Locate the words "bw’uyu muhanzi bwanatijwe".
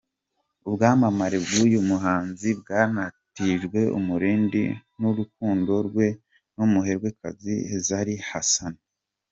1.45-3.79